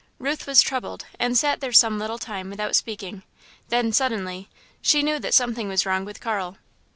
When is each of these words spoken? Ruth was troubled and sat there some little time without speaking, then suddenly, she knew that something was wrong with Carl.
Ruth 0.17 0.47
was 0.47 0.63
troubled 0.63 1.05
and 1.19 1.37
sat 1.37 1.59
there 1.61 1.71
some 1.71 1.99
little 1.99 2.17
time 2.17 2.49
without 2.49 2.75
speaking, 2.75 3.21
then 3.69 3.93
suddenly, 3.93 4.49
she 4.81 5.03
knew 5.03 5.19
that 5.19 5.35
something 5.35 5.67
was 5.67 5.85
wrong 5.85 6.05
with 6.05 6.19
Carl. 6.19 6.57